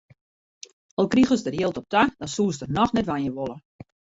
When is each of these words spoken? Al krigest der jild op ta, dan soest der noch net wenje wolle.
Al 1.03 1.09
krigest 1.17 1.45
der 1.49 1.57
jild 1.59 1.79
op 1.83 1.87
ta, 1.97 2.03
dan 2.17 2.35
soest 2.37 2.61
der 2.65 2.73
noch 2.79 2.95
net 2.97 3.09
wenje 3.11 3.31
wolle. 3.37 3.57